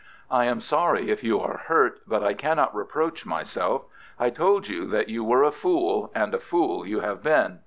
I 0.31 0.45
am 0.45 0.61
sorry 0.61 1.11
if 1.11 1.23
you 1.23 1.39
are 1.41 1.59
hurt, 1.67 2.01
but 2.07 2.23
I 2.23 2.33
cannot 2.33 2.73
reproach 2.75 3.23
myself. 3.23 3.83
I 4.17 4.31
told 4.31 4.67
you 4.67 4.87
that 4.87 5.09
you 5.09 5.23
were 5.23 5.43
a 5.43 5.51
fool—and 5.51 6.33
a 6.33 6.39
fool 6.39 6.87
you 6.87 7.01
have 7.01 7.21
been." 7.21 7.59